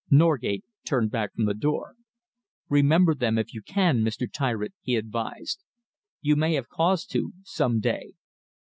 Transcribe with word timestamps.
Norgate 0.09 0.63
turned 0.83 1.11
back 1.11 1.35
from 1.35 1.45
the 1.45 1.53
door. 1.53 1.93
"Remember 2.69 3.13
them, 3.13 3.37
if 3.37 3.53
you 3.53 3.61
can, 3.61 3.99
Mr. 4.01 4.25
Tyritt," 4.27 4.73
he 4.81 4.95
advised, 4.95 5.61
"You 6.21 6.35
may 6.35 6.55
have 6.55 6.69
cause 6.69 7.05
to, 7.05 7.33
some 7.43 7.79
day." 7.79 8.13